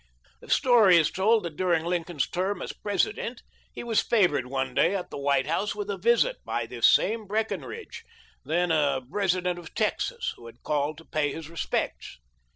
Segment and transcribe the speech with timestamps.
[0.39, 4.73] The story is told that during Lin coln's term as President, he was favored one
[4.73, 8.03] day at the White House with a visit by this same Brecken ridge,
[8.43, 12.17] then a resident of Texas, who had called to pay his respects.